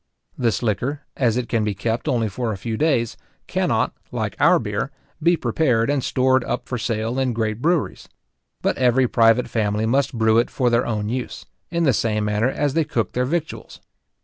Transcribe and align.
This 0.35 0.63
liquor, 0.63 1.01
as 1.15 1.37
it 1.37 1.47
can 1.47 1.63
be 1.63 1.75
kept 1.75 2.07
only 2.07 2.27
for 2.27 2.51
a 2.51 2.57
few 2.57 2.75
days, 2.75 3.15
cannot, 3.45 3.93
like 4.11 4.35
our 4.39 4.57
beer, 4.57 4.89
be 5.21 5.37
prepared 5.37 5.91
and 5.91 6.03
stored 6.03 6.43
up 6.45 6.67
for 6.67 6.79
sale 6.79 7.19
in 7.19 7.33
great 7.33 7.61
breweries; 7.61 8.09
but 8.63 8.79
every 8.79 9.07
private 9.07 9.47
family 9.47 9.85
must 9.85 10.17
brew 10.17 10.39
it 10.39 10.49
for 10.49 10.71
their 10.71 10.87
own 10.87 11.07
use, 11.07 11.45
in 11.69 11.83
the 11.83 11.93
same 11.93 12.25
manner 12.25 12.49
as 12.49 12.73
they 12.73 12.83
cook 12.83 13.11
their 13.11 13.25
victuals. 13.25 13.79